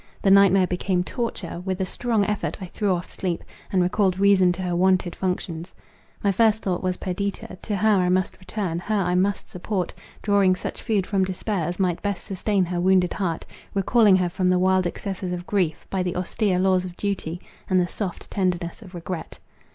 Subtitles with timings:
[0.23, 4.17] The night mare became torture; with a strong effort I threw off sleep, and recalled
[4.17, 5.75] reason to her wonted functions.
[6.23, 9.93] My first thought was Perdita; to her I must return; her I must support,
[10.23, 13.45] drawing such food from despair as might best sustain her wounded heart;
[13.75, 17.39] recalling her from the wild excesses of grief, by the austere laws of duty,
[17.69, 19.37] and the soft tenderness of regret.